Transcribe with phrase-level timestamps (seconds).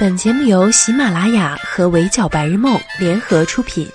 [0.00, 3.90] 本节目由喜马拉雅和围剿白日梦联合出品。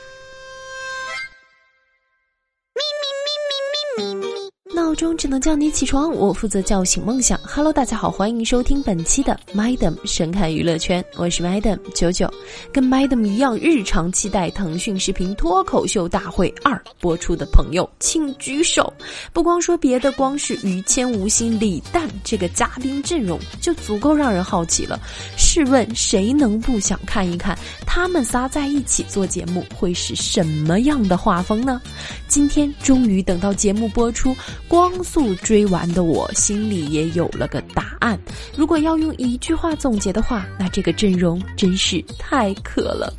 [5.03, 7.37] 钟只能叫你起床，我负责叫醒梦想。
[7.43, 12.34] Hello，大家好，欢迎收听本期的 Madam 神看娱乐圈，我是 Madam 九九。
[12.71, 18.93] 跟 Madam 一样，日常期待腾讯视频脱口秀大会二播出的朋友，请举手。
[19.34, 24.97] 不光说别的，光是于谦、吴昕、李诞这个嘉宾阵容就足够让人好奇了。
[25.36, 31.82] 试问谁能不想看一看他们仨在一起做节目会是什么样的画风呢？
[32.29, 34.33] 今天终于等到节目播出。
[34.70, 38.20] 光速追完的我心里也有了个答案。
[38.57, 43.13] 如果要用一句话总结的话，那这个阵容真是太可了。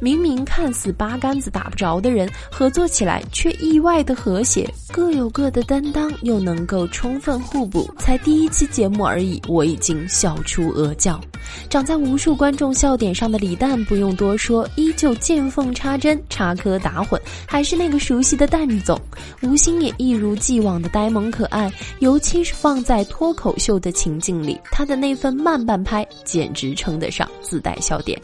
[0.00, 7.88] 明明看似八竿子打不着的人，合作起来却意外的和谐，各有各的担当，又能够充分互补。
[7.98, 11.20] 才第一期节目而已，我已经笑出鹅叫。
[11.68, 19.00] 长在无数观众笑点上的李诞不用多说，依旧见缝插针、插科打诨，还是那个熟悉的蛋总。
[19.42, 28.18] 吴昕也一如既往的呆萌很可爱，尤其是放在脱口秀的情境里，他的那份慢半拍简直称得上自带笑点。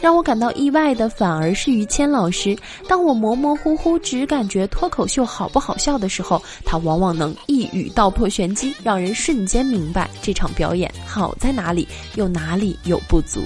[0.00, 2.56] 让我感到意外的反而是于谦老师。
[2.88, 13.42] 当我模模糊糊只感觉脱口秀好不好笑的时候，他往往能一语道破玄机，让人瞬间明白这场表演好在哪里，又哪里有不足。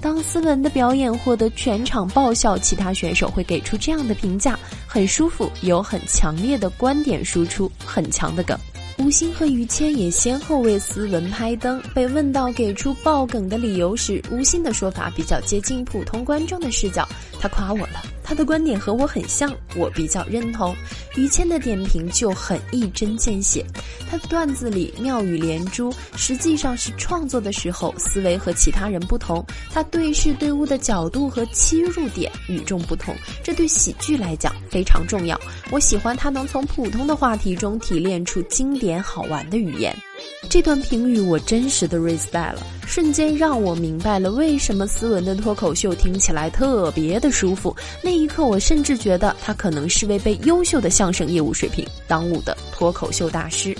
[0.00, 8.56] 当斯文的表演获得全场爆笑，其他选手会给出这样的评价：很舒服，有很强烈的观点输出，很强的梗。
[8.98, 11.80] 吴昕和于谦也先后为斯文拍灯。
[11.94, 17.08] 被问到给出爆梗的理由时，吴昕的说法比较接近普通观众的视角，
[17.40, 18.02] 他夸我了。
[18.28, 20.76] 他的观点和我很像，我比较认同。
[21.16, 23.64] 于谦的点评就很一针见血，
[24.10, 35.40] 他的段子里妙语连珠，实际上是创作的时候思维和其他人不同，他对事对物的角度和切入点与众不同，这对喜剧来讲非常重要。
[35.70, 39.96] 我喜欢他能从普通的话题中提炼出经典好玩的语言。
[40.50, 47.76] 这段评语我真实的 respect 了，瞬间让我明白了为什么斯文的脱口秀听起来特别的舒服。
[48.02, 53.76] 那一刻，我甚至觉得他可能是位被优秀的相声业务水平耽误的脱口秀大师。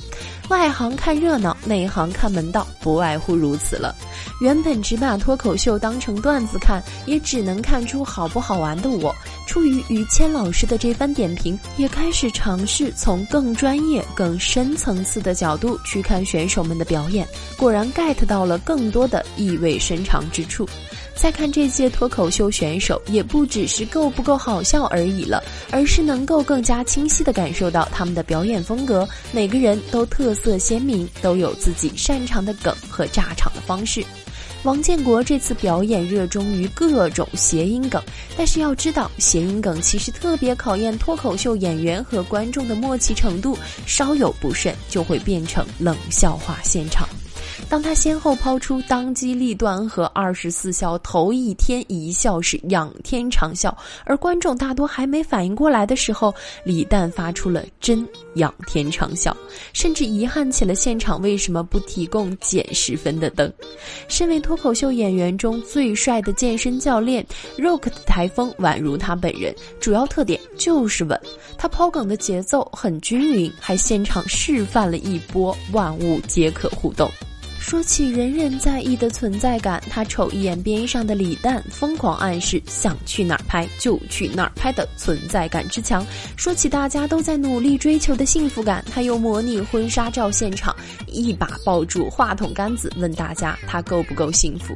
[0.50, 3.94] 外行看热闹，内行看门道，不外乎如此了。
[4.40, 9.14] 原本只把脱口秀当成段子看，也只能看出好不好玩的我，
[9.46, 17.28] 出于于谦老师的这番点评，也开始尝试从更专业、更深层次的角度去看选手们的表演。
[17.58, 20.68] 果然 get 到了更多多的意味深长之处。
[21.14, 29.08] 再看这些脱口秀选手，也不只是够不够好笑而已了，而是能够更加清晰地感受到他们的表演风格。
[29.30, 34.04] 每个人都特色鲜明，都有自己擅长的梗和炸场的方式。
[34.64, 38.02] 王建国这次表演热衷于各种谐音梗，
[38.36, 47.08] 但是要知道，谐音梗其实特别考验脱口秀演员和观众的默契程度，稍有不慎就会变成冷笑话现场。
[47.68, 56.34] 当他先后抛出当机立断和二十四孝头一天一笑是仰天长笑，而观众大多还没反应过来的时候，
[56.64, 59.36] 李诞发出了真仰天长笑，
[59.74, 63.52] 甚至遗憾起了现场为什么不提供减十分的灯。
[64.08, 67.24] 身为脱口秀演员中最帅的健身教练
[67.58, 71.20] ，Rock 的台风宛如他本人，主要特点就是稳。
[71.58, 77.10] 他抛梗的节奏很均匀，还现场示范了一波万物皆可互动。
[77.68, 86.02] 说起人人在意的存在感，他瞅一眼边上的李诞，疯狂暗示想去哪儿拍就去哪儿拍的存在感之强。
[86.34, 90.74] 说起大家都在努力追求的幸福感，他又模拟婚纱照现场，
[91.08, 94.74] 一把抱住话筒杆子，问大家他够不够幸福。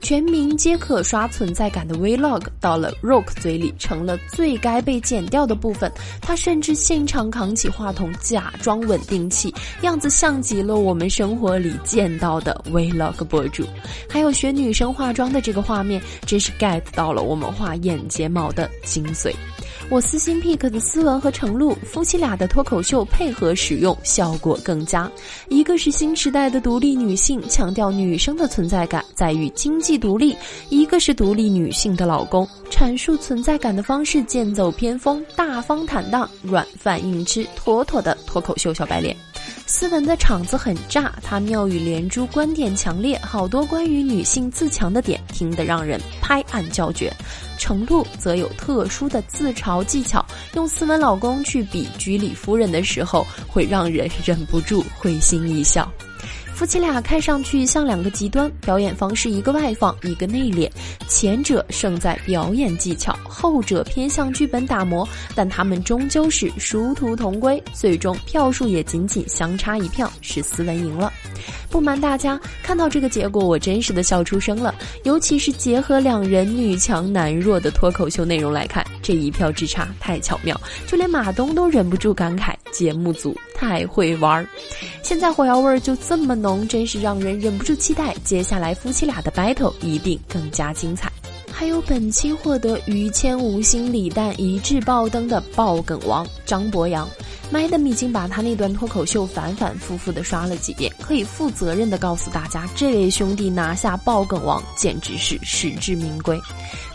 [0.00, 5.88] 全民皆可刷存在感的 Vlog 到了 Rock 嘴里成了最该被剪掉的部分。
[6.20, 12.31] 他甚至现场扛起话筒，假装稳定器，样子像极了我们生活里见到。
[12.40, 13.64] 的 Vlog 博主，
[14.08, 19.32] 还有学女生化妆的这个画面，真是 get 到了我们画眼睫毛的精髓。
[19.90, 25.10] 我私心 pick 的思文和程璐夫妻俩的脱口秀配合使用效果更佳。
[25.48, 30.34] 一个是新时代的独立女性，强调女生的存在感在于经济独立；
[30.70, 39.14] 一个是独立女性的老公，阐述存在感的方式剑走偏锋，大方坦荡，软饭硬吃，妥妥的脱口秀小白脸。
[39.66, 47.12] 斯文的场子很炸，他妙语连珠，观点强烈，好多关于女性自强的点，听得让人拍案叫绝。
[47.58, 50.24] 程璐则有特殊的自嘲技巧，
[50.54, 55.90] 用斯文老公去比居里夫人的时候，会让人忍不住会心一笑。
[56.62, 60.70] 夫妻俩看上去像两个极端，表演方式一个外放，一个内敛。
[61.08, 71.12] 前者胜在表演技巧，后者偏向剧本打磨，但他们终究是殊途同归，最终票数也仅仅相差一票，是斯文赢了。
[71.68, 74.72] 不瞒大家，看到这个结果，我真实的笑出声了。
[75.02, 84.46] 尤其是结合两人女强男弱的脱口秀内容来看，这一票之差太巧妙，就连马东都忍不住感慨：节目组太会玩儿。
[85.02, 91.12] 现在火药味儿就这么浓，真是让人忍不住期待接下来夫妻俩的 battle 一定更加精彩。
[91.50, 97.06] 还有本期获得于谦吴昕李诞一致爆灯的爆梗王张博洋。
[97.52, 106.40] Madam 已经把他那段脱口秀反反复复的刷了几遍，可以负责任的告诉大家，这位兄弟拿下爆梗王简直是实至名归。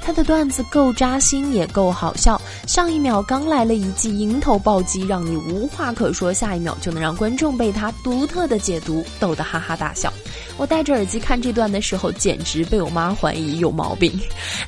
[0.01, 2.41] 他的段子够扎心，也够好笑。
[2.65, 10.11] 上一秒刚来了一记迎头暴击，让你无话可说；下一秒就能让观众被他独特的解读逗得哈哈大笑。
[10.57, 14.11] 我戴着耳机看这段的时候，简直被我妈怀疑有毛病。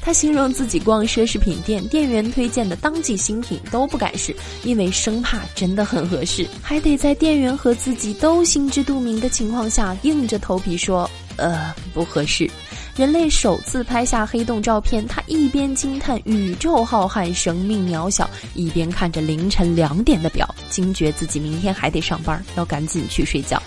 [0.02, 12.50] 她形容自己逛奢侈品店，店员推荐的当季新品都不敢试，因为生怕真的很合适，还得在店员和自己都心知肚明的情况下，硬着头皮说：“呃，不合适。”
[12.96, 23.62] 人类首次拍下黑洞照片，他一边惊叹宇宙浩瀚、生命渺小，一边看着凌晨两点的表，惊觉自己明天还得上班，要赶紧去睡觉。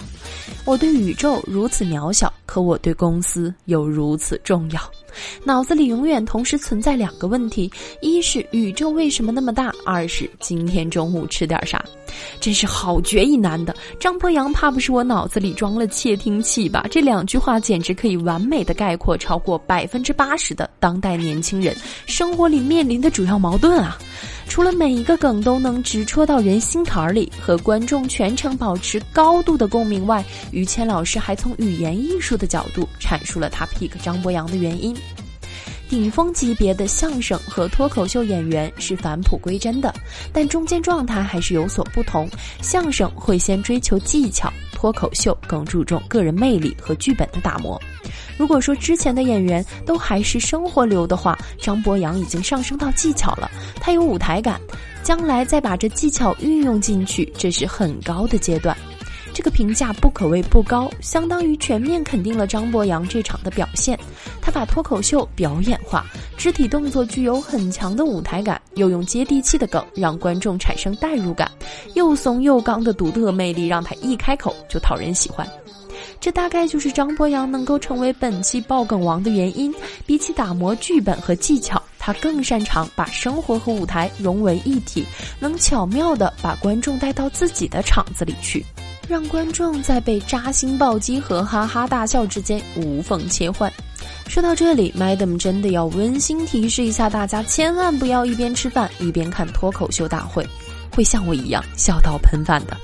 [0.64, 4.81] 我对宇宙如此渺小，可我对公司又如此重要。
[5.44, 7.70] 脑子里永远同时存在两个问题：
[8.00, 11.85] 一是宇宙为什么那么大；二是今天中午吃点啥。
[12.41, 13.75] 真是好绝一难的。
[13.99, 16.87] 张博洋怕不是我脑子里装了窃听器吧？
[16.91, 21.76] 这两句话简直可以完美的概括超过百分之八十的当代年轻人
[22.06, 23.99] 生活里面临的主要矛盾啊！
[24.49, 34.94] 除了每一个梗都能直戳到人心坎儿里，和观众全程保持高度的共鸣外，于谦老师还从语言艺术的角度阐述了他 pick 张博洋的原因。
[35.93, 39.94] 顶峰级别的相声和脱口秀演员是返璞归真的，
[40.33, 42.27] 但中间状态还是有所不同。
[42.62, 47.79] 相声会先追求技巧，脱口秀更注重个人魅力和剧本的打磨。
[48.39, 54.59] 如果说之前的演员都还是生活流的话，张博洋已经上升到技巧了，他有舞台感，
[55.03, 58.75] 将来再把这技巧运用进去，这是很高的阶段。
[59.35, 63.99] 这个评价不可谓不高，相当于全面肯定了张博洋这场的表现。
[64.52, 66.04] 把脱口秀表演化，
[66.37, 71.50] 肢体动作具有很强的舞台感，又用接地气的梗让观众产生代入感，
[71.94, 75.49] 又怂又刚的独特魅力让他一开口就讨人喜欢。
[76.20, 79.75] 这大概就是张博洋能够成为本期爆梗王的原因。
[80.06, 85.04] 比起打磨剧本和技巧，他更擅长把生活和舞台融为一体，
[85.40, 88.64] 能巧妙地把观众带到自己的场子里去。
[89.08, 93.70] 让观众在被扎心暴击和哈哈大笑之间无缝切换。
[94.29, 100.47] 说到这里，Madam 真的要温馨提示一下大家，千万不要一边吃饭一边看脱口秀大会，
[100.97, 102.77] 会像我一样笑到喷饭的。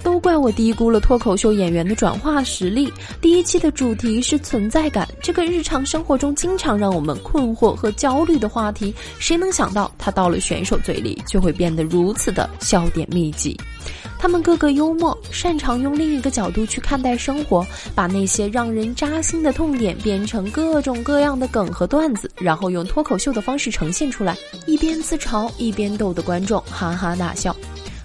[0.00, 2.90] 都怪我低估了脱口秀演员的转化实力。
[3.20, 13.58] 第一期的主题是存在感，这个日常生活中经常让我们困惑和焦虑的话题，谁能想到他到了选手嘴里就会变得如此的笑点密集？
[14.18, 27.54] 他们个个幽默，擅长用另一个角度去看待生活，把那些让人扎心的痛点变成各种各样的梗和段子，然后用脱口秀的方式呈现出来，一边自嘲一边逗得观众哈哈大笑。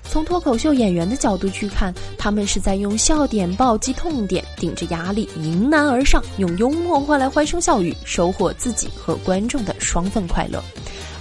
[0.03, 10.63] 从脱口秀演员的角度去看，他们是在用笑点暴击痛点，顶着压力迎难而上，用幽默换来欢声笑语，收获自己和观众的双份快乐。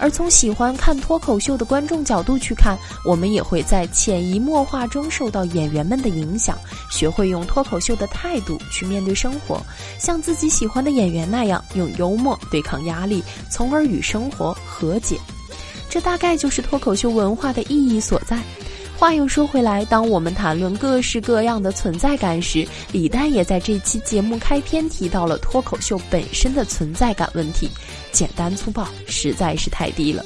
[0.03, 6.59] 而从喜欢看脱口秀的观众角度去看，我们也会在潜移默化中受到演员们的影响，
[6.91, 9.63] 学会用脱口秀的态度去面对生活，
[10.01, 15.17] 像自己喜欢的演员那样用幽默对抗压力，从而与生活和解。
[15.89, 18.41] 这大概就是脱口秀文化的意义所在。
[19.03, 27.69] 话又说回来，当我们谈论各式各样的存在感时，李诞也在这期节目开篇提到了脱口秀本身的存在感问题，
[28.13, 30.25] 简单粗暴，实在是太低了。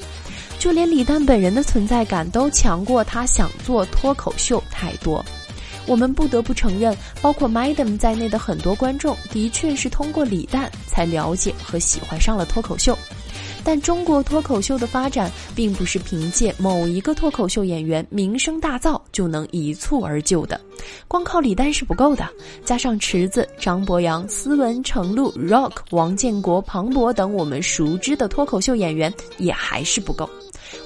[0.59, 5.25] 就连李诞本人的存在感都强过他想做脱口秀太多。
[5.87, 12.95] 我们不得不承认，包括 Madam 在内的很多观众，的确是通过李诞才了解和喜欢上了脱口秀。
[13.67, 20.61] 但中国脱口秀的发展，并不是凭借某一个脱口秀演员名声大噪就能一蹴而就的，
[21.09, 22.25] 光靠李诞是不够的，
[22.65, 30.31] 加上池子、张博洋、斯文、程璐、Rock、王建国、庞博等我们熟知的脱口秀演员，也还是不够。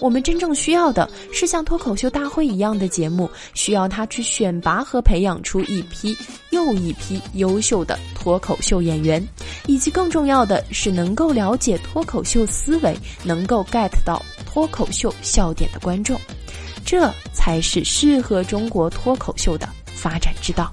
[0.01, 6.17] 我们真正需要的是像脱口秀大会一样的节目，需要他去选拔和培养出一批
[6.51, 9.27] 又一批优秀的脱口秀演员，
[9.67, 16.21] 以及更重要的是能够了解脱口秀思维、能够 get 到脱口秀笑点的观众，
[16.85, 20.73] 这才是适合中国脱口秀的发展之道。